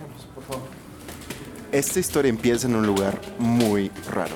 Pasemos, 0.00 0.26
por 0.34 0.42
favor. 0.44 0.62
Esta 1.72 2.00
historia 2.00 2.30
empieza 2.30 2.66
en 2.66 2.74
un 2.74 2.86
lugar 2.86 3.20
muy 3.38 3.90
raro. 4.10 4.34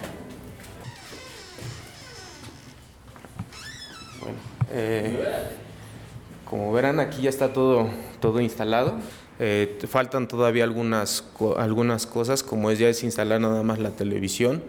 Bueno, 4.21 4.37
eh, 4.71 5.25
como 6.45 6.73
verán, 6.73 7.01
aquí 7.01 7.23
ya 7.23 7.31
está 7.31 7.53
todo, 7.53 7.89
todo 8.21 8.41
instalado. 8.41 8.95
Eh, 9.41 9.79
faltan 9.89 10.29
todavía 10.29 10.63
algunas, 10.65 11.23
co- 11.23 11.59
algunas 11.59 12.07
cosas, 12.07 12.43
como 12.43 12.71
es 12.71 12.79
ya 12.79 12.89
es 12.89 13.03
instalar 13.03 13.41
nada 13.41 13.63
más 13.65 13.79
la 13.81 13.91
televisión, 13.91 14.63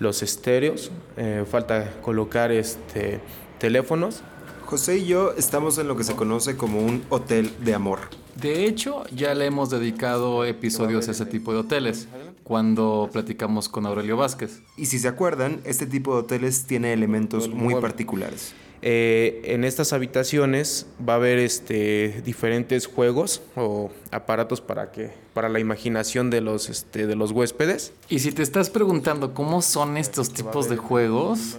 los 0.00 0.22
estéreos, 0.22 0.90
eh, 1.16 1.44
falta 1.50 1.92
colocar 2.02 2.50
este, 2.52 3.20
teléfonos. 3.58 4.22
José 4.66 4.98
y 4.98 5.06
yo 5.06 5.32
estamos 5.38 5.78
en 5.78 5.88
lo 5.88 5.96
que 5.96 6.04
se 6.04 6.14
conoce 6.16 6.56
como 6.56 6.80
un 6.80 7.04
hotel 7.08 7.52
de 7.64 7.72
amor. 7.72 8.00
De 8.34 8.66
hecho, 8.66 9.04
ya 9.14 9.32
le 9.34 9.46
hemos 9.46 9.70
dedicado 9.70 10.44
episodios 10.44 11.08
a 11.08 11.12
ese 11.12 11.24
tipo 11.24 11.52
de 11.52 11.60
hoteles, 11.60 12.08
cuando 12.42 13.08
platicamos 13.12 13.68
con 13.68 13.86
Aurelio 13.86 14.16
Vázquez. 14.16 14.60
Y 14.76 14.86
si 14.86 14.98
se 14.98 15.08
acuerdan, 15.08 15.60
este 15.64 15.86
tipo 15.86 16.14
de 16.14 16.20
hoteles 16.20 16.66
tiene 16.66 16.92
elementos 16.92 17.48
muy 17.48 17.74
particulares. 17.76 18.54
Eh, 18.82 19.40
en 19.44 19.64
estas 19.64 19.92
habitaciones 19.92 20.86
va 21.08 21.14
a 21.14 21.16
haber 21.16 21.38
este, 21.38 22.20
diferentes 22.24 22.86
juegos 22.86 23.40
o 23.56 23.90
aparatos 24.10 24.60
para, 24.60 24.92
que, 24.92 25.12
para 25.32 25.48
la 25.48 25.60
imaginación 25.60 26.28
de 26.28 26.42
los, 26.42 26.68
este, 26.68 27.06
de 27.06 27.16
los 27.16 27.30
huéspedes. 27.30 27.92
Y 28.08 28.18
si 28.18 28.32
te 28.32 28.42
estás 28.42 28.68
preguntando 28.68 29.32
cómo 29.32 29.62
son 29.62 29.96
estos 29.96 30.32
tipos 30.32 30.68
de 30.68 30.76
juegos, 30.76 31.58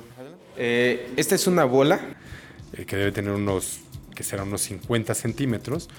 Eh, 0.59 1.13
esta 1.17 1.35
es 1.35 1.45
una 1.45 1.65
bola 1.65 1.99
eh, 2.73 2.85
que 2.85 2.95
debe 2.95 3.11
tener 3.11 3.31
unos, 3.31 3.79
que 4.15 4.23
serán 4.23 4.47
unos 4.47 4.61
50 4.61 5.13
centímetros, 5.13 5.89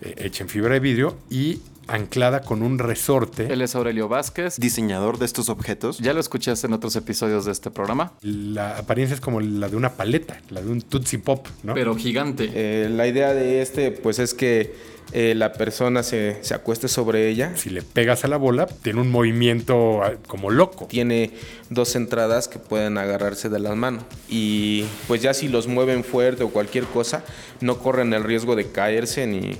eh, 0.00 0.14
hecha 0.18 0.44
en 0.44 0.48
fibra 0.48 0.74
de 0.74 0.80
vidrio 0.80 1.16
y 1.30 1.60
anclada 1.88 2.42
con 2.42 2.62
un 2.62 2.78
resorte. 2.78 3.52
él 3.52 3.60
es 3.60 3.74
Aurelio 3.74 4.08
Vázquez. 4.08 4.56
Diseñador 4.58 5.18
de 5.18 5.26
estos 5.26 5.48
objetos. 5.48 5.98
Ya 5.98 6.12
lo 6.12 6.20
escuchaste 6.20 6.66
en 6.66 6.72
otros 6.72 6.96
episodios 6.96 7.44
de 7.44 7.52
este 7.52 7.70
programa, 7.70 8.12
La 8.22 8.78
apariencia 8.78 9.14
es 9.14 9.20
como 9.20 9.40
la 9.40 9.68
de 9.68 9.76
una 9.76 9.90
paleta, 9.94 10.40
la 10.50 10.62
de 10.62 10.70
un 10.70 10.80
Tootsie 10.82 11.18
Pop, 11.18 11.46
¿no? 11.62 11.74
pero 11.74 11.94
gigante. 11.96 12.50
Eh, 12.54 12.88
la 12.88 13.06
idea 13.06 13.34
de 13.34 13.62
este 13.62 13.90
pues 13.90 14.18
es 14.18 14.34
que 14.34 14.91
eh, 15.12 15.34
la 15.34 15.52
persona 15.52 16.02
se, 16.02 16.42
se 16.42 16.54
acueste 16.54 16.88
sobre 16.88 17.28
ella. 17.28 17.56
si 17.56 17.70
le 17.70 17.82
pegas 17.82 18.24
a 18.24 18.28
la 18.28 18.36
bola, 18.36 18.66
tiene 18.66 19.00
un 19.00 19.10
movimiento 19.10 20.02
ah, 20.02 20.12
como 20.26 20.50
loco. 20.50 20.86
Tiene 20.86 21.32
dos 21.70 21.94
entradas 21.96 22.48
que 22.48 22.58
pueden 22.58 22.98
agarrarse 22.98 23.48
de 23.48 23.58
las 23.58 23.76
manos. 23.76 24.04
Y 24.28 24.84
pues 25.08 25.20
ya 25.20 25.34
si 25.34 25.48
los 25.48 25.66
mueven 25.66 26.04
fuerte 26.04 26.44
o 26.44 26.50
cualquier 26.50 26.84
cosa, 26.84 27.24
no 27.60 27.78
corren 27.78 28.12
el 28.14 28.24
riesgo 28.24 28.56
de 28.56 28.70
caerse 28.70 29.26
ni 29.26 29.58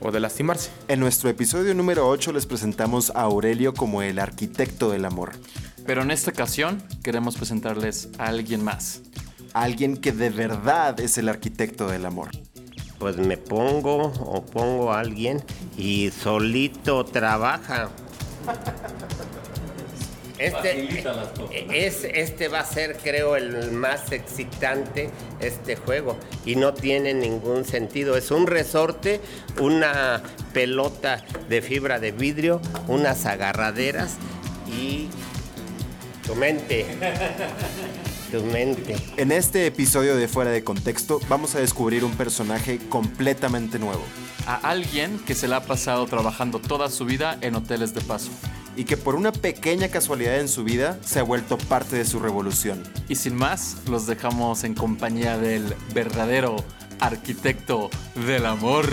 o 0.00 0.10
de 0.10 0.20
lastimarse. 0.20 0.70
En 0.88 1.00
nuestro 1.00 1.30
episodio 1.30 1.74
número 1.74 2.08
8 2.08 2.32
les 2.32 2.46
presentamos 2.46 3.10
a 3.10 3.22
Aurelio 3.22 3.74
como 3.74 4.02
el 4.02 4.18
arquitecto 4.18 4.90
del 4.90 5.04
amor. 5.04 5.32
Pero 5.86 6.02
en 6.02 6.10
esta 6.10 6.30
ocasión 6.30 6.82
queremos 7.02 7.36
presentarles 7.36 8.08
a 8.18 8.26
alguien 8.26 8.62
más. 8.62 9.02
Alguien 9.52 9.96
que 9.96 10.12
de 10.12 10.30
verdad 10.30 10.98
es 11.00 11.18
el 11.18 11.28
arquitecto 11.28 11.88
del 11.88 12.06
amor. 12.06 12.30
Pues 13.02 13.16
me 13.16 13.36
pongo 13.36 14.12
o 14.20 14.46
pongo 14.46 14.92
a 14.92 15.00
alguien 15.00 15.42
y 15.76 16.12
solito 16.12 17.04
trabaja. 17.04 17.90
Este, 20.38 21.04
es, 21.72 22.04
este 22.04 22.46
va 22.46 22.60
a 22.60 22.64
ser, 22.64 22.98
creo, 22.98 23.34
el 23.34 23.72
más 23.72 24.12
excitante, 24.12 25.10
este 25.40 25.74
juego. 25.74 26.16
Y 26.46 26.54
no 26.54 26.74
tiene 26.74 27.12
ningún 27.12 27.64
sentido. 27.64 28.16
Es 28.16 28.30
un 28.30 28.46
resorte, 28.46 29.20
una 29.60 30.22
pelota 30.52 31.24
de 31.48 31.60
fibra 31.60 31.98
de 31.98 32.12
vidrio, 32.12 32.60
unas 32.86 33.26
agarraderas 33.26 34.14
y 34.68 35.08
tu 36.24 36.36
mente. 36.36 36.86
Tu 38.32 38.42
mente. 38.44 38.96
En 39.18 39.30
este 39.30 39.66
episodio 39.66 40.16
de 40.16 40.26
Fuera 40.26 40.50
de 40.50 40.64
Contexto 40.64 41.20
vamos 41.28 41.54
a 41.54 41.60
descubrir 41.60 42.02
un 42.02 42.12
personaje 42.12 42.78
completamente 42.88 43.78
nuevo 43.78 44.02
A 44.46 44.54
alguien 44.54 45.18
que 45.18 45.34
se 45.34 45.48
la 45.48 45.56
ha 45.56 45.64
pasado 45.64 46.06
trabajando 46.06 46.58
toda 46.58 46.88
su 46.88 47.04
vida 47.04 47.36
en 47.42 47.56
hoteles 47.56 47.92
de 47.92 48.00
paso. 48.00 48.30
y 48.74 48.84
que 48.84 48.96
por 48.96 49.16
una 49.16 49.32
pequeña 49.32 49.88
casualidad 49.88 50.40
en 50.40 50.48
su 50.48 50.64
vida 50.64 50.98
se 51.04 51.18
ha 51.18 51.22
vuelto 51.22 51.58
parte 51.58 51.96
de 51.96 52.06
su 52.06 52.20
revolución. 52.20 52.82
Y 53.06 53.16
sin 53.16 53.36
más, 53.36 53.76
los 53.86 54.06
dejamos 54.06 54.64
en 54.64 54.74
compañía 54.74 55.36
del 55.36 55.74
verdadero 55.92 56.56
arquitecto 56.98 57.90
del 58.26 58.46
amor. 58.46 58.86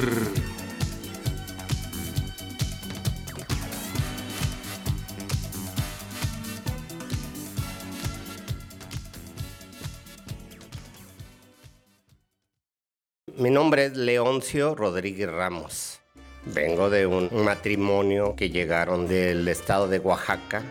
Mi 13.39 13.49
nombre 13.49 13.85
es 13.85 13.95
Leoncio 13.95 14.75
Rodríguez 14.75 15.31
Ramos. 15.31 16.01
Vengo 16.43 16.89
de 16.89 17.05
un 17.05 17.29
matrimonio 17.45 18.35
que 18.35 18.49
llegaron 18.49 19.07
del 19.07 19.47
estado 19.47 19.87
de 19.87 19.99
Oaxaca, 19.99 20.61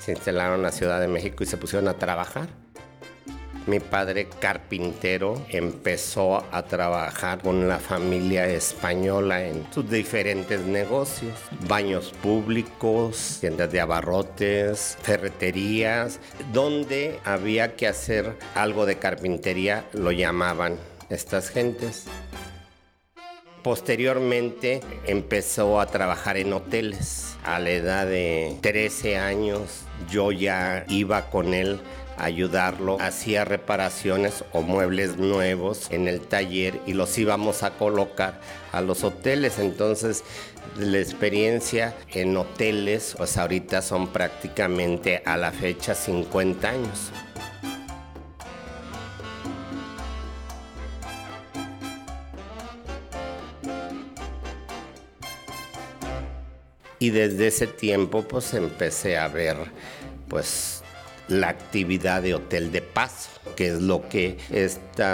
se 0.00 0.14
instalaron 0.14 0.56
en 0.56 0.62
la 0.62 0.72
Ciudad 0.72 1.00
de 1.00 1.06
México 1.06 1.44
y 1.44 1.46
se 1.46 1.56
pusieron 1.56 1.86
a 1.86 1.94
trabajar. 1.94 2.48
Mi 3.68 3.78
padre 3.78 4.28
carpintero 4.40 5.40
empezó 5.48 6.44
a 6.50 6.64
trabajar 6.64 7.40
con 7.40 7.68
la 7.68 7.78
familia 7.78 8.48
española 8.48 9.46
en 9.46 9.64
sus 9.72 9.88
diferentes 9.88 10.62
negocios, 10.62 11.38
baños 11.68 12.12
públicos, 12.20 13.38
tiendas 13.40 13.70
de 13.70 13.80
abarrotes, 13.80 14.98
ferreterías, 15.02 16.18
donde 16.52 17.20
había 17.24 17.76
que 17.76 17.86
hacer 17.86 18.36
algo 18.56 18.86
de 18.86 18.98
carpintería, 18.98 19.84
lo 19.92 20.10
llamaban 20.10 20.78
estas 21.10 21.50
gentes. 21.50 22.04
Posteriormente 23.62 24.80
empezó 25.06 25.80
a 25.80 25.86
trabajar 25.86 26.36
en 26.36 26.52
hoteles. 26.52 27.36
A 27.44 27.58
la 27.58 27.70
edad 27.70 28.06
de 28.06 28.56
13 28.62 29.18
años 29.18 29.82
yo 30.10 30.32
ya 30.32 30.84
iba 30.88 31.30
con 31.30 31.54
él 31.54 31.80
a 32.16 32.24
ayudarlo. 32.24 32.98
Hacía 33.00 33.44
reparaciones 33.44 34.44
o 34.52 34.62
muebles 34.62 35.16
nuevos 35.16 35.90
en 35.90 36.08
el 36.08 36.20
taller 36.20 36.80
y 36.86 36.92
los 36.92 37.16
íbamos 37.18 37.62
a 37.62 37.70
colocar 37.70 38.40
a 38.72 38.80
los 38.80 39.02
hoteles. 39.04 39.58
Entonces 39.58 40.24
la 40.76 40.98
experiencia 40.98 41.94
en 42.12 42.36
hoteles, 42.36 43.14
pues 43.16 43.36
ahorita 43.36 43.82
son 43.82 44.08
prácticamente 44.08 45.22
a 45.24 45.36
la 45.36 45.50
fecha 45.50 45.94
50 45.94 46.68
años. 46.68 47.10
Y 56.98 57.10
desde 57.10 57.46
ese 57.48 57.66
tiempo 57.66 58.22
pues 58.22 58.54
empecé 58.54 59.16
a 59.16 59.28
ver 59.28 59.56
pues 60.28 60.82
la 61.28 61.48
actividad 61.50 62.22
de 62.22 62.34
Hotel 62.34 62.72
de 62.72 62.82
Paso, 62.82 63.30
que 63.54 63.68
es 63.68 63.80
lo 63.80 64.08
que 64.08 64.38
este 64.50 65.04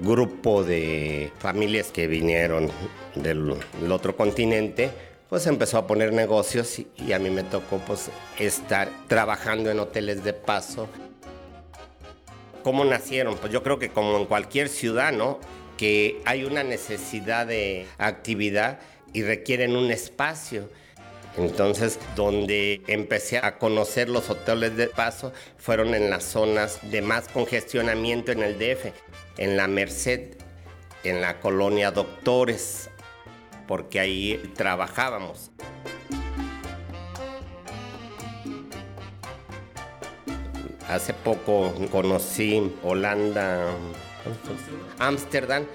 grupo 0.00 0.64
de 0.64 1.32
familias 1.38 1.90
que 1.92 2.06
vinieron 2.06 2.70
del, 3.14 3.54
otro 3.90 4.16
continente 4.16 4.90
pues 5.28 5.46
empezó 5.46 5.78
a 5.78 5.86
poner 5.86 6.12
negocios 6.12 6.78
y, 6.78 6.88
y 6.96 7.12
a 7.12 7.18
mí 7.18 7.30
me 7.30 7.42
tocó 7.42 7.78
pues 7.86 8.10
estar 8.38 8.90
trabajando 9.08 9.70
en 9.70 9.78
hoteles 9.78 10.24
de 10.24 10.32
paso. 10.32 10.88
¿Cómo 12.62 12.84
nacieron? 12.84 13.36
Pues 13.36 13.52
yo 13.52 13.62
creo 13.62 13.78
que 13.78 13.90
como 13.90 14.16
en 14.16 14.24
cualquier 14.24 14.68
ciudad, 14.70 15.12
¿no? 15.12 15.38
Que 15.76 16.22
hay 16.24 16.44
una 16.44 16.64
necesidad 16.64 17.46
de 17.46 17.86
actividad 17.98 18.80
y 19.12 19.22
requieren 19.22 19.76
un 19.76 19.90
espacio. 19.90 20.68
Entonces, 21.36 21.98
donde 22.16 22.82
empecé 22.88 23.38
a 23.38 23.58
conocer 23.58 24.08
los 24.08 24.28
hoteles 24.28 24.76
de 24.76 24.88
paso 24.88 25.32
fueron 25.56 25.94
en 25.94 26.10
las 26.10 26.24
zonas 26.24 26.80
de 26.90 27.00
más 27.00 27.28
congestionamiento 27.28 28.32
en 28.32 28.42
el 28.42 28.58
DF, 28.58 28.92
en 29.36 29.56
la 29.56 29.68
Merced, 29.68 30.36
en 31.04 31.20
la 31.20 31.38
colonia 31.38 31.92
Doctores, 31.92 32.90
porque 33.68 34.00
ahí 34.00 34.52
trabajábamos. 34.56 35.52
Hace 40.88 41.12
poco 41.12 41.74
conocí 41.90 42.72
Holanda, 42.82 43.66
Ámsterdam. 44.98 45.66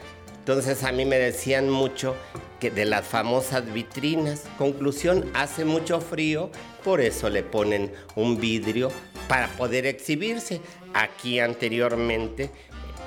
Entonces 0.44 0.84
a 0.84 0.92
mí 0.92 1.06
me 1.06 1.18
decían 1.18 1.70
mucho 1.70 2.18
que 2.60 2.70
de 2.70 2.84
las 2.84 3.06
famosas 3.06 3.74
vitrinas. 3.74 4.44
Conclusión, 4.58 5.32
hace 5.34 5.64
mucho 5.64 6.02
frío, 6.02 6.50
por 6.84 7.00
eso 7.00 7.30
le 7.30 7.44
ponen 7.44 7.94
un 8.18 8.42
vidrio 8.42 8.92
para 9.30 9.48
poder 9.48 9.86
exhibirse. 9.86 10.60
Aquí 10.94 11.40
anteriormente 11.40 12.52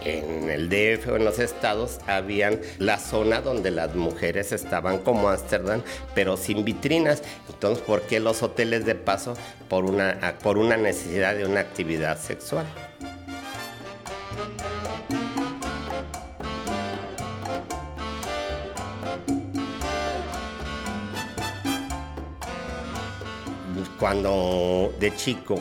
en 0.02 0.48
el 0.48 0.70
DF 0.70 1.08
o 1.08 1.16
en 1.16 1.26
los 1.26 1.38
estados 1.38 1.98
habían 2.06 2.58
la 2.78 2.98
zona 2.98 3.42
donde 3.42 3.70
las 3.70 3.94
mujeres 3.94 4.52
estaban 4.52 4.96
como 4.96 5.28
Ámsterdam, 5.28 5.82
pero 6.14 6.38
sin 6.38 6.64
vitrinas. 6.64 7.22
Entonces, 7.50 7.84
¿por 7.84 8.00
qué 8.00 8.18
los 8.18 8.42
hoteles 8.42 8.86
de 8.86 8.94
paso? 8.94 9.34
Por 9.68 9.84
una, 9.84 10.38
por 10.42 10.56
una 10.56 10.78
necesidad 10.78 11.34
de 11.34 11.44
una 11.44 11.60
actividad 11.60 12.18
sexual. 12.18 12.64
Cuando 24.06 24.94
de 25.00 25.12
chico 25.16 25.58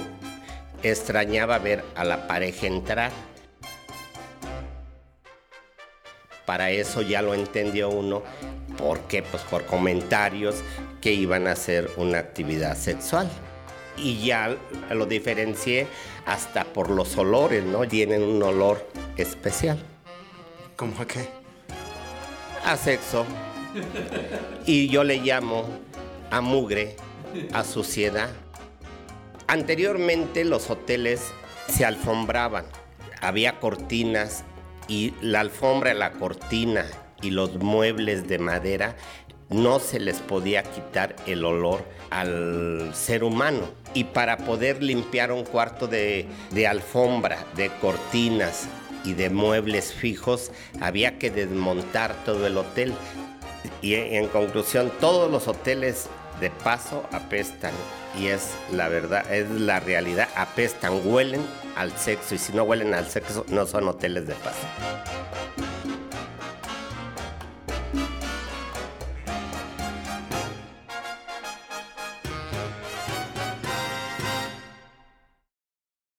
extrañaba 0.83 1.57
ver 1.57 1.83
a 1.95 2.03
la 2.03 2.27
pareja 2.27 2.67
entrar, 2.67 3.11
para 6.45 6.69
eso 6.69 7.01
ya 7.01 7.23
lo 7.23 7.33
entendió 7.33 7.89
uno. 7.89 8.21
¿Por 8.77 8.99
qué? 9.07 9.23
Pues 9.23 9.41
por 9.41 9.65
comentarios 9.65 10.57
que 11.01 11.11
iban 11.11 11.47
a 11.47 11.55
ser 11.55 11.89
una 11.97 12.19
actividad 12.19 12.77
sexual. 12.77 13.27
Y 13.97 14.23
ya 14.23 14.55
lo 14.91 15.07
diferencié 15.07 15.87
hasta 16.27 16.65
por 16.65 16.91
los 16.91 17.17
olores, 17.17 17.63
¿no? 17.63 17.87
Tienen 17.87 18.21
un 18.21 18.43
olor 18.43 18.87
especial. 19.17 19.79
¿Cómo 20.75 21.01
a 21.01 21.07
qué? 21.07 21.27
A 22.63 22.77
sexo. 22.77 23.25
Y 24.67 24.87
yo 24.89 25.03
le 25.03 25.17
llamo 25.17 25.65
a 26.29 26.41
mugre, 26.41 26.95
a 27.53 27.63
suciedad. 27.63 28.29
Anteriormente 29.47 30.43
los 30.45 30.69
hoteles 30.69 31.31
se 31.67 31.85
alfombraban. 31.85 32.65
Había 33.21 33.59
cortinas 33.59 34.43
y 34.87 35.13
la 35.21 35.41
alfombra, 35.41 35.93
la 35.93 36.11
cortina 36.11 36.85
y 37.21 37.31
los 37.31 37.55
muebles 37.55 38.27
de 38.27 38.39
madera 38.39 38.95
no 39.49 39.79
se 39.79 39.99
les 39.99 40.19
podía 40.19 40.63
quitar 40.63 41.15
el 41.27 41.45
olor 41.45 41.83
al 42.09 42.91
ser 42.93 43.23
humano. 43.23 43.69
Y 43.93 44.05
para 44.05 44.37
poder 44.37 44.81
limpiar 44.81 45.31
un 45.31 45.43
cuarto 45.43 45.87
de, 45.87 46.27
de, 46.51 46.67
alfombra, 46.67 47.45
de 47.55 47.69
cortinas 47.81 48.67
y 49.03 49.13
de 49.13 49.29
muebles 49.29 49.93
fijos, 49.93 50.51
había 50.81 51.19
que 51.19 51.29
desmontar 51.29 52.15
todo 52.25 52.47
el 52.47 52.57
hotel. 52.57 52.93
Y 53.81 53.93
en 53.93 54.27
conclusión, 54.27 54.91
todos 54.99 55.31
los 55.31 55.47
hoteles 55.47 56.09
de 56.39 56.49
paso 56.49 57.07
apestan. 57.11 57.73
Y 58.19 58.27
es 58.27 58.51
la 58.71 58.87
verdad, 58.87 59.31
es 59.33 59.49
la 59.49 59.79
realidad, 59.79 60.29
apestan, 60.35 61.01
huelen 61.05 61.41
al 61.75 61.91
sexo. 61.97 62.35
Y 62.35 62.37
si 62.37 62.53
no 62.53 62.63
huelen 62.63 62.93
al 62.93 63.07
sexo, 63.07 63.45
no 63.49 63.65
son 63.65 63.87
hoteles 63.87 64.27
de 64.27 64.35
paso. 64.35 64.67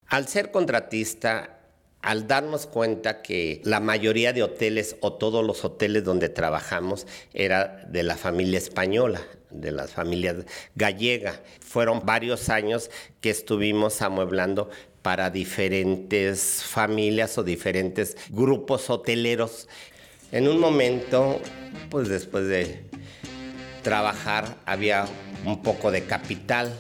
Al 0.09 0.29
ser 0.29 0.51
contratista, 0.51 1.59
al 2.01 2.27
darnos 2.27 2.67
cuenta 2.67 3.21
que 3.21 3.61
la 3.65 3.81
mayoría 3.81 4.33
de 4.33 4.43
hoteles 4.45 4.97
o 5.01 5.13
todos 5.13 5.45
los 5.45 5.65
hoteles 5.65 6.05
donde 6.05 6.29
trabajamos 6.29 7.07
era 7.35 7.85
de 7.89 8.03
la 8.03 8.17
familia 8.17 8.59
española, 8.59 9.21
de 9.61 9.73
las 9.73 9.93
familias 9.93 10.37
gallega. 10.75 11.41
Fueron 11.61 12.05
varios 12.05 12.49
años 12.49 12.91
que 13.21 13.31
estuvimos 13.31 14.03
amueblando 14.03 14.71
para 15.03 15.31
diferentes 15.31 16.63
familias 16.65 17.39
o 17.39 17.45
diferentes 17.45 18.17
grupos 18.31 18.91
hoteleros. 18.91 19.69
En 20.33 20.49
un 20.49 20.59
momento, 20.59 21.41
pues 21.91 22.09
después 22.09 22.49
de 22.49 22.85
trabajar, 23.83 24.57
había 24.67 25.07
un 25.45 25.63
poco 25.63 25.91
de 25.91 26.05
capital 26.05 26.73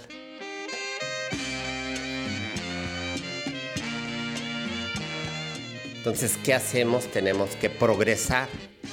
Entonces, 6.06 6.38
¿qué 6.44 6.55
hacemos? 6.55 7.06
Tenemos 7.06 7.56
que 7.56 7.69
progresar. 7.69 8.46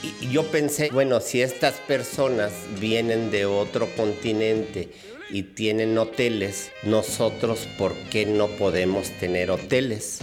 Y 0.03 0.29
yo 0.31 0.43
pensé, 0.51 0.89
bueno, 0.91 1.21
si 1.21 1.41
estas 1.41 1.75
personas 1.75 2.51
vienen 2.77 3.31
de 3.31 3.45
otro 3.45 3.87
continente 3.95 4.89
y 5.29 5.43
tienen 5.43 5.97
hoteles, 5.97 6.71
nosotros, 6.83 7.69
¿por 7.77 7.93
qué 8.11 8.25
no 8.25 8.47
podemos 8.47 9.09
tener 9.11 9.49
hoteles? 9.49 10.19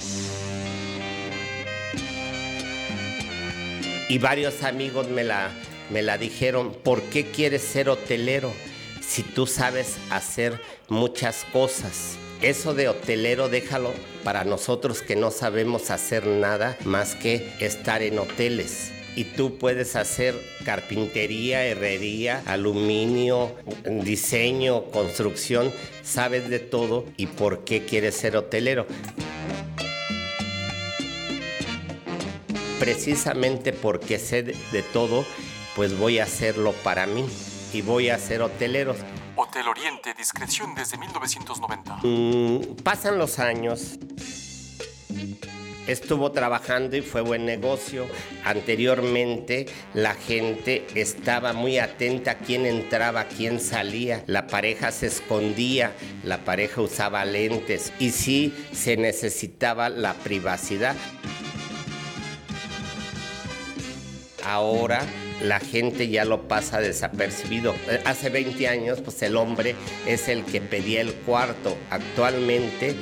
Y 4.11 4.19
varios 4.19 4.65
amigos 4.65 5.09
me 5.09 5.25
la, 5.25 5.51
me 5.89 6.03
la 6.03 6.19
dijeron, 6.19 6.75
¿por 6.75 7.01
qué 7.05 7.31
quieres 7.31 7.63
ser 7.63 7.89
hotelero 7.89 8.53
si 9.01 9.23
tú 9.23 9.47
sabes 9.47 9.97
hacer 10.11 10.61
muchas 10.89 11.47
cosas? 11.55 12.19
Eso 12.43 12.75
de 12.75 12.89
hotelero 12.89 13.49
déjalo 13.49 13.93
para 14.25 14.45
nosotros 14.45 15.01
que 15.01 15.17
no 15.17 15.31
sabemos 15.31 15.91
hacer 15.91 16.27
nada 16.27 16.77
más 16.85 17.15
que 17.15 17.51
estar 17.61 18.03
en 18.03 18.19
hoteles. 18.19 18.93
Y 19.17 19.25
tú 19.25 19.59
puedes 19.59 19.97
hacer 19.97 20.35
carpintería, 20.65 21.65
herrería, 21.65 22.43
aluminio, 22.47 23.57
diseño, 23.85 24.85
construcción, 24.85 25.73
sabes 26.03 26.49
de 26.49 26.61
todo 26.61 27.05
y 27.17 27.27
por 27.27 27.65
qué 27.65 27.85
quieres 27.85 28.17
ser 28.17 28.37
hotelero. 28.37 28.87
Precisamente 32.79 33.73
porque 33.73 34.19
sé 34.19 34.43
de 34.43 34.83
todo, 34.93 35.27
pues 35.77 35.99
voy 35.99 36.19
a 36.19 36.25
hacerlo 36.25 36.73
para 36.85 37.07
mí 37.07 37.27
y 37.73 37.83
voy 37.83 38.11
a 38.11 38.19
ser 38.19 38.43
hotelero. 38.43 38.95
Hotel 39.37 39.69
Oriente, 39.69 40.15
discreción 40.15 40.75
desde 40.75 40.99
1990. 40.99 42.01
Mm, 42.03 42.77
pasan 42.83 43.19
los 43.19 43.39
años. 43.39 43.99
Estuvo 45.91 46.31
trabajando 46.31 46.97
y 46.97 47.01
fue 47.01 47.21
buen 47.21 47.45
negocio. 47.45 48.07
Anteriormente 48.45 49.67
la 49.93 50.15
gente 50.15 50.87
estaba 50.95 51.53
muy 51.53 51.79
atenta 51.79 52.31
a 52.31 52.39
quién 52.39 52.65
entraba, 52.65 53.25
quién 53.25 53.59
salía. 53.59 54.23
La 54.29 54.47
pareja 54.47 54.93
se 54.93 55.09
escondía, 55.09 55.93
la 56.23 56.45
pareja 56.45 56.81
usaba 56.81 57.25
lentes 57.25 57.93
y 57.99 58.11
sí 58.11 58.55
se 58.71 58.97
necesitaba 58.97 59.89
la 59.89 60.15
privacidad. 60.15 60.95
Ahora 64.45 65.01
la 65.43 65.59
gente 65.59 66.09
ya 66.09 66.25
lo 66.25 66.47
pasa 66.47 66.79
desapercibido. 66.79 67.75
Hace 68.05 68.31
20 68.31 68.69
años, 68.69 69.01
pues 69.01 69.21
el 69.23 69.37
hombre 69.37 69.75
es 70.07 70.29
el 70.29 70.45
que 70.45 70.61
pedía 70.61 71.01
el 71.01 71.15
cuarto. 71.15 71.77
Actualmente 71.91 72.95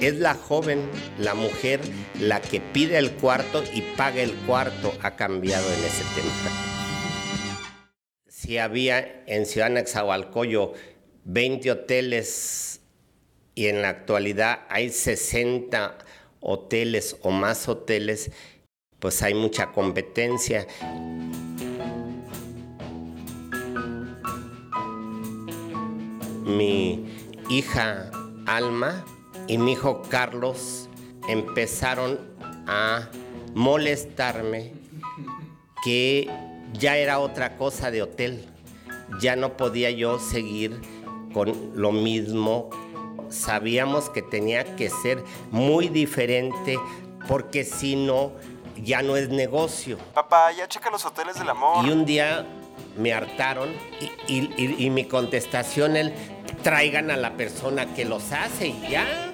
es 0.00 0.14
la 0.16 0.34
joven, 0.34 0.88
la 1.18 1.34
mujer, 1.34 1.80
la 2.20 2.40
que 2.40 2.60
pide 2.60 2.98
el 2.98 3.12
cuarto 3.12 3.62
y 3.72 3.82
paga 3.96 4.22
el 4.22 4.32
cuarto. 4.46 4.92
Ha 5.02 5.16
cambiado 5.16 5.66
en 5.66 5.84
ese 5.84 6.04
tema. 6.14 6.30
Si 8.28 8.58
había 8.58 9.24
en 9.26 9.46
Ciudad 9.46 9.70
Nexahualcoyo 9.70 10.72
20 11.24 11.70
hoteles 11.70 12.80
y 13.54 13.68
en 13.68 13.82
la 13.82 13.88
actualidad 13.90 14.60
hay 14.68 14.90
60 14.90 15.98
hoteles 16.40 17.16
o 17.22 17.30
más 17.30 17.68
hoteles, 17.68 18.30
pues 18.98 19.22
hay 19.22 19.34
mucha 19.34 19.72
competencia. 19.72 20.66
mi 26.44 27.04
hija 27.48 28.10
Alma 28.46 29.04
y 29.46 29.58
mi 29.58 29.72
hijo 29.72 30.02
Carlos 30.08 30.88
empezaron 31.28 32.18
a 32.66 33.08
molestarme 33.54 34.72
que 35.84 36.30
ya 36.72 36.96
era 36.96 37.18
otra 37.18 37.56
cosa 37.56 37.90
de 37.90 38.02
hotel. 38.02 38.48
Ya 39.20 39.36
no 39.36 39.56
podía 39.56 39.90
yo 39.90 40.18
seguir 40.18 40.80
con 41.32 41.72
lo 41.74 41.92
mismo. 41.92 42.70
Sabíamos 43.28 44.10
que 44.10 44.22
tenía 44.22 44.76
que 44.76 44.90
ser 44.90 45.22
muy 45.50 45.88
diferente 45.88 46.78
porque 47.28 47.64
si 47.64 47.96
no, 47.96 48.32
ya 48.76 49.02
no 49.02 49.16
es 49.16 49.28
negocio. 49.28 49.98
Papá, 50.14 50.52
ya 50.52 50.68
checa 50.68 50.90
los 50.90 51.04
hoteles 51.04 51.38
del 51.38 51.48
amor. 51.48 51.86
Y 51.86 51.90
un 51.90 52.04
día 52.04 52.46
me 52.96 53.12
hartaron 53.12 53.70
y, 54.28 54.90
mi 54.90 55.04
contestación, 55.04 55.96
él, 55.96 56.14
traigan 56.62 57.10
a 57.10 57.16
la 57.16 57.36
persona 57.36 57.94
que 57.94 58.04
los 58.04 58.32
hace 58.32 58.68
y 58.68 58.88
ya. 58.88 59.33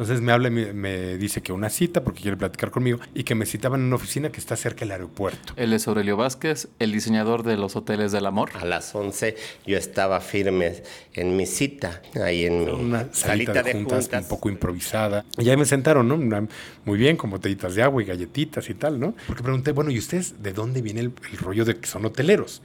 Entonces 0.00 0.22
me 0.22 0.32
habla 0.32 0.48
y 0.48 0.50
me, 0.50 0.72
me 0.72 1.18
dice 1.18 1.42
que 1.42 1.52
una 1.52 1.68
cita 1.68 2.02
porque 2.02 2.22
quiere 2.22 2.34
platicar 2.38 2.70
conmigo 2.70 2.98
y 3.14 3.22
que 3.24 3.34
me 3.34 3.44
citaban 3.44 3.80
en 3.80 3.88
una 3.88 3.96
oficina 3.96 4.32
que 4.32 4.40
está 4.40 4.56
cerca 4.56 4.80
del 4.80 4.92
aeropuerto. 4.92 5.52
Él 5.56 5.74
es 5.74 5.86
Aurelio 5.88 6.16
Vázquez, 6.16 6.68
el 6.78 6.90
diseñador 6.92 7.42
de 7.42 7.58
los 7.58 7.76
hoteles 7.76 8.10
del 8.10 8.24
amor. 8.24 8.48
A 8.54 8.64
las 8.64 8.94
11 8.94 9.36
yo 9.66 9.76
estaba 9.76 10.20
firme 10.20 10.82
en 11.12 11.36
mi 11.36 11.44
cita, 11.44 12.00
ahí 12.14 12.46
en 12.46 12.64
mi 12.64 12.70
Una 12.70 13.08
salita 13.12 13.62
de 13.62 13.74
juntas, 13.74 14.08
un 14.10 14.26
poco 14.26 14.48
improvisada. 14.48 15.26
Y 15.36 15.50
ahí 15.50 15.58
me 15.58 15.66
sentaron, 15.66 16.08
¿no? 16.08 16.14
Una- 16.14 16.48
muy 16.86 16.98
bien, 16.98 17.18
con 17.18 17.28
botellitas 17.28 17.74
de 17.74 17.82
agua 17.82 18.02
y 18.02 18.06
galletitas 18.06 18.70
y 18.70 18.74
tal, 18.74 18.98
¿no? 18.98 19.14
Porque 19.26 19.42
pregunté, 19.42 19.72
bueno, 19.72 19.90
¿y 19.90 19.98
ustedes 19.98 20.42
de 20.42 20.54
dónde 20.54 20.80
viene 20.80 21.00
el, 21.00 21.12
el 21.30 21.36
rollo 21.36 21.66
de 21.66 21.76
que 21.76 21.86
son 21.86 22.06
hoteleros? 22.06 22.62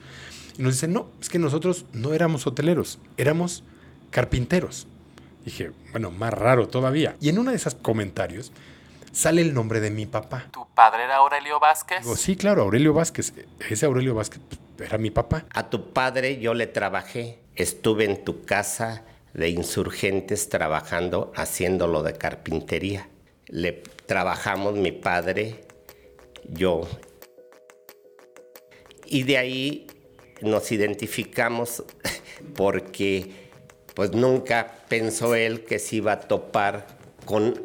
Y 0.57 0.61
nos 0.61 0.75
dicen, 0.75 0.93
no, 0.93 1.09
es 1.19 1.27
que 1.27 1.37
nosotros 1.37 1.83
no 1.91 2.13
éramos 2.13 2.47
hoteleros, 2.47 2.97
éramos 3.17 3.65
carpinteros. 4.09 4.87
Dije, 5.45 5.71
bueno, 5.91 6.09
más 6.09 6.33
raro 6.33 6.67
todavía. 6.67 7.15
Y 7.21 7.29
en 7.29 7.37
uno 7.37 7.51
de 7.51 7.57
esos 7.57 7.75
comentarios 7.75 8.51
sale 9.11 9.41
el 9.41 9.53
nombre 9.53 9.79
de 9.79 9.91
mi 9.91 10.07
papá. 10.07 10.47
¿Tu 10.51 10.67
padre 10.73 11.03
era 11.03 11.17
Aurelio 11.17 11.59
Vázquez? 11.59 12.01
Digo, 12.01 12.15
sí, 12.15 12.35
claro, 12.35 12.63
Aurelio 12.63 12.93
Vázquez. 12.93 13.31
Ese 13.69 13.85
Aurelio 13.85 14.15
Vázquez 14.15 14.41
pues, 14.75 14.89
era 14.89 14.97
mi 14.97 15.11
papá. 15.11 15.45
A 15.53 15.69
tu 15.69 15.93
padre 15.93 16.39
yo 16.39 16.55
le 16.55 16.65
trabajé. 16.65 17.39
Estuve 17.55 18.05
en 18.05 18.25
tu 18.25 18.43
casa 18.43 19.03
de 19.33 19.49
insurgentes 19.49 20.49
trabajando 20.49 21.31
haciéndolo 21.35 22.01
de 22.01 22.13
carpintería. 22.13 23.07
Le 23.47 23.83
trabajamos 24.07 24.73
mi 24.73 24.91
padre, 24.91 25.63
yo. 26.49 26.87
Y 29.05 29.23
de 29.23 29.37
ahí 29.37 29.87
nos 30.41 30.71
identificamos 30.71 31.83
porque 32.55 33.44
pues 33.95 34.11
nunca 34.11 34.71
pensó 34.87 35.33
él 35.35 35.65
que 35.65 35.79
se 35.79 35.97
iba 35.97 36.11
a 36.13 36.19
topar 36.19 36.85
con 37.25 37.59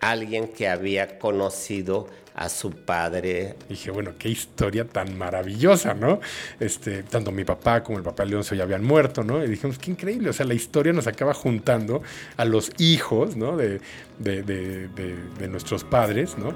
alguien 0.00 0.48
que 0.48 0.68
había 0.68 1.18
conocido 1.18 2.08
a 2.34 2.48
su 2.48 2.70
padre 2.70 3.56
Dije, 3.68 3.90
bueno, 3.90 4.12
qué 4.18 4.30
historia 4.30 4.86
tan 4.86 5.18
maravillosa, 5.18 5.92
¿no? 5.92 6.18
Este, 6.60 7.02
tanto 7.02 7.30
mi 7.30 7.44
papá 7.44 7.82
como 7.82 7.98
el 7.98 8.04
papá 8.04 8.22
de 8.24 8.30
Leoncio 8.30 8.56
ya 8.56 8.62
habían 8.62 8.82
muerto, 8.82 9.22
¿no? 9.22 9.44
Y 9.44 9.48
dijimos, 9.48 9.78
qué 9.78 9.90
increíble, 9.90 10.30
o 10.30 10.32
sea, 10.32 10.46
la 10.46 10.54
historia 10.54 10.94
nos 10.94 11.06
acaba 11.06 11.34
juntando 11.34 12.02
a 12.38 12.46
los 12.46 12.72
hijos, 12.78 13.36
¿no? 13.36 13.56
De, 13.58 13.80
de- 14.18 14.42
de- 14.42 14.88
de- 14.88 15.16
de 15.38 15.48
nuestros 15.48 15.84
padres, 15.84 16.38
¿no? 16.38 16.54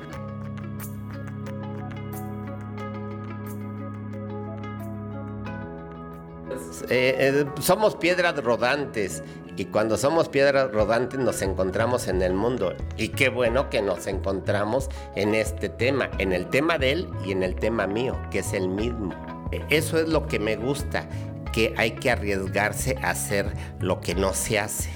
Eh, 6.89 7.17
eh, 7.19 7.45
somos 7.61 7.97
piedras 7.97 8.37
rodantes 8.43 9.23
y 9.57 9.65
cuando 9.67 9.97
somos 9.97 10.29
piedras 10.29 10.71
rodantes 10.71 11.19
nos 11.19 11.41
encontramos 11.43 12.09
en 12.09 12.23
el 12.23 12.35
mundo. 12.35 12.75
Y 12.97 13.09
qué 13.09 13.29
bueno 13.29 13.71
que 13.71 13.83
nos 13.83 14.07
encontramos 14.07 14.89
en 15.15 15.35
este 15.35 15.69
tema, 15.69 16.11
en 16.19 16.33
el 16.33 16.49
tema 16.49 16.79
de 16.79 16.93
él 16.93 17.09
y 17.25 17.33
en 17.33 17.43
el 17.43 17.55
tema 17.55 17.87
mío, 17.87 18.17
que 18.31 18.41
es 18.41 18.53
el 18.53 18.69
mismo. 18.69 19.15
Eh, 19.53 19.65
Eso 19.71 19.99
es 19.99 20.09
lo 20.09 20.27
que 20.27 20.39
me 20.39 20.57
gusta, 20.57 21.09
que 21.53 21.75
hay 21.77 21.93
que 21.93 22.11
arriesgarse 22.11 22.97
a 23.03 23.11
hacer 23.11 23.51
lo 23.81 24.01
que 24.01 24.15
no 24.15 24.35
se 24.35 24.59
hace. 24.59 24.91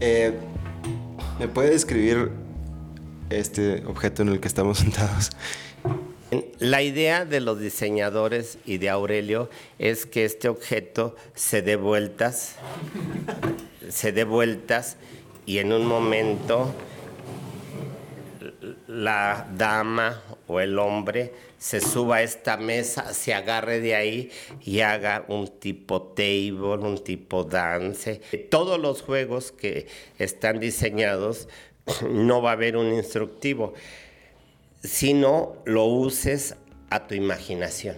Eh, 0.00 0.36
¿Me 1.38 1.48
puede 1.48 1.70
describir 1.70 2.30
este 3.30 3.84
objeto 3.86 4.22
en 4.22 4.28
el 4.28 4.40
que 4.40 4.48
estamos 4.48 4.78
sentados? 4.80 5.30
La 6.58 6.80
idea 6.80 7.26
de 7.26 7.40
los 7.40 7.60
diseñadores 7.60 8.56
y 8.64 8.78
de 8.78 8.88
Aurelio 8.88 9.50
es 9.78 10.06
que 10.06 10.24
este 10.24 10.48
objeto 10.48 11.14
se 11.34 11.60
dé 11.60 11.76
vueltas, 11.76 12.56
se 13.90 14.12
dé 14.12 14.24
vueltas 14.24 14.96
y 15.44 15.58
en 15.58 15.74
un 15.74 15.84
momento 15.84 16.74
la 18.86 19.46
dama 19.54 20.22
o 20.46 20.60
el 20.60 20.78
hombre 20.78 21.34
se 21.58 21.82
suba 21.82 22.16
a 22.16 22.22
esta 22.22 22.56
mesa, 22.56 23.12
se 23.12 23.34
agarre 23.34 23.80
de 23.80 23.94
ahí 23.94 24.30
y 24.62 24.80
haga 24.80 25.26
un 25.28 25.48
tipo 25.48 26.00
table, 26.00 26.78
un 26.80 27.04
tipo 27.04 27.44
dance. 27.44 28.22
Todos 28.50 28.80
los 28.80 29.02
juegos 29.02 29.52
que 29.52 29.86
están 30.18 30.60
diseñados 30.60 31.48
no 32.08 32.40
va 32.40 32.50
a 32.50 32.54
haber 32.54 32.78
un 32.78 32.90
instructivo 32.94 33.74
sino 34.82 35.54
lo 35.64 35.84
uses 35.84 36.56
a 36.90 37.06
tu 37.06 37.14
imaginación. 37.14 37.96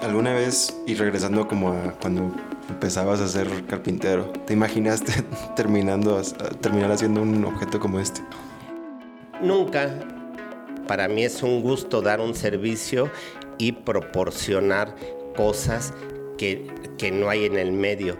¿Alguna 0.00 0.34
vez, 0.34 0.76
y 0.86 0.94
regresando 0.94 1.46
como 1.46 1.70
a 1.70 1.92
cuando 2.00 2.34
empezabas 2.68 3.20
a 3.20 3.28
ser 3.28 3.48
carpintero, 3.66 4.30
te 4.46 4.52
imaginaste 4.52 5.12
terminando, 5.56 6.20
terminar 6.60 6.90
haciendo 6.90 7.22
un 7.22 7.44
objeto 7.44 7.78
como 7.78 8.00
este? 8.00 8.20
Nunca. 9.40 9.90
Para 10.88 11.08
mí 11.08 11.24
es 11.24 11.42
un 11.42 11.62
gusto 11.62 12.02
dar 12.02 12.20
un 12.20 12.34
servicio 12.34 13.10
y 13.56 13.72
proporcionar 13.72 14.94
cosas 15.36 15.94
que, 16.36 16.66
que 16.98 17.12
no 17.12 17.30
hay 17.30 17.46
en 17.46 17.56
el 17.56 17.72
medio. 17.72 18.18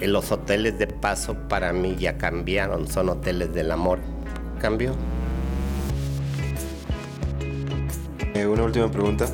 En 0.00 0.12
los 0.12 0.30
hoteles 0.32 0.78
de 0.78 0.86
paso 0.86 1.34
para 1.48 1.72
mí 1.72 1.96
ya 1.98 2.18
cambiaron, 2.18 2.88
son 2.88 3.08
hoteles 3.08 3.54
del 3.54 3.70
amor. 3.70 4.00
¿Cambió? 4.60 4.94
Eh, 8.34 8.46
una 8.46 8.64
última 8.64 8.90
pregunta. 8.90 9.26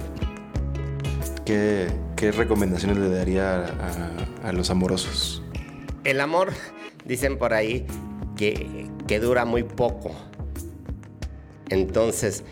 ¿Qué, 1.45 1.88
qué 2.17 2.31
recomendaciones 2.31 2.99
le 2.99 3.09
daría 3.09 3.64
a, 3.64 4.49
a 4.49 4.52
los 4.52 4.71
amorosos? 4.71 5.43
El 6.05 6.21
amor, 6.21 6.52
dicen 7.05 7.38
por 7.38 7.52
ahí, 7.52 7.87
que, 8.37 8.88
que 9.07 9.19
dura 9.19 9.45
muy 9.45 9.62
poco. 9.64 10.12
Entonces, 11.69 12.45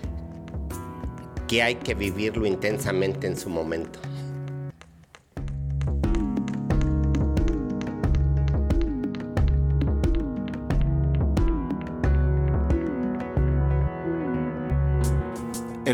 que 1.47 1.62
hay 1.62 1.77
que 1.77 1.95
vivirlo 1.95 2.47
intensamente 2.47 3.27
en 3.27 3.37
su 3.37 3.49
momento. 3.50 4.00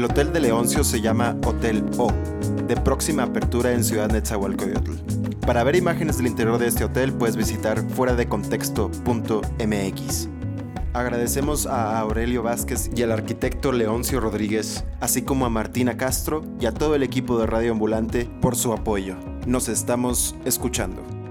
El 0.05 0.11
Hotel 0.11 0.35
de 0.35 0.41
Leoncio 0.41 0.85
se 0.85 1.01
llama 1.01 1.35
Hotel 1.47 1.83
O, 1.97 2.13
de 2.69 2.77
próxima 2.77 3.23
apertura 3.23 3.73
en 3.73 3.83
Ciudad 3.83 4.11
Netzahualcoyotl. 4.11 4.93
Para 5.47 5.65
ver 5.65 5.77
imágenes 5.77 6.19
del 6.19 6.27
interior 6.27 6.59
de 6.59 6.67
este 6.67 6.85
hotel 6.85 7.15
puedes 7.15 7.37
visitar 7.37 7.81
fuera 7.89 8.15
de 8.15 8.29
contexto.mx. 8.29 10.29
Agradecemos 10.93 11.67
a 11.67 11.99
Aurelio 11.99 12.43
Vázquez 12.43 12.91
y 12.95 13.03
al 13.03 13.13
arquitecto 13.13 13.73
Leoncio 13.73 14.21
Rodríguez, 14.21 14.85
así 15.01 15.23
como 15.23 15.47
a 15.47 15.49
Martina 15.49 15.97
Castro 15.97 16.45
y 16.61 16.67
a 16.67 16.75
todo 16.75 16.97
el 16.97 17.03
equipo 17.03 17.39
de 17.39 17.47
Radio 17.47 17.73
Ambulante 17.73 18.29
por 18.43 18.57
su 18.57 18.75
apoyo. 18.75 19.17
Nos 19.47 19.71
estamos 19.71 20.37
escuchando. 20.45 21.24